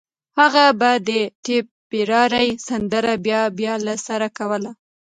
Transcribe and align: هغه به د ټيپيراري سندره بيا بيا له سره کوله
هغه 0.39 0.65
به 0.79 0.91
د 1.07 1.09
ټيپيراري 1.43 2.47
سندره 2.67 3.13
بيا 3.25 3.41
بيا 3.59 3.73
له 3.85 3.95
سره 4.07 4.27
کوله 4.37 4.71